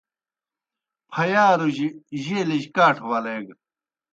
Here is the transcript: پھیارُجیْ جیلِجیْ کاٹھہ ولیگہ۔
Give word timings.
پھیارُجیْ 1.11 1.87
جیلِجیْ 2.23 2.69
کاٹھہ 2.75 3.05
ولیگہ۔ 3.09 3.55